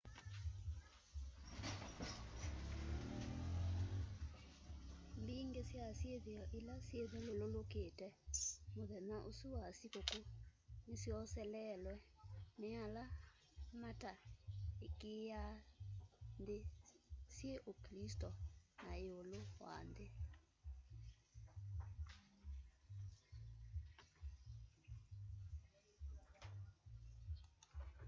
mbingi 5.21 5.61
sya 5.69 5.85
syithio 5.99 6.43
ila 6.57 6.75
syithyululukite 6.87 8.07
muthenya 8.75 9.17
usu 9.29 9.47
wa 9.55 9.65
sikuku 9.79 10.19
nisyoseleelwe 10.87 11.93
ni 12.59 12.69
ala 12.85 13.03
mataikiiaa 13.81 15.55
nthi 16.41 16.59
syi 17.33 17.51
uklisito 17.71 18.29
na 18.81 18.91
iulu 19.05 19.39
wanthi 19.63 20.07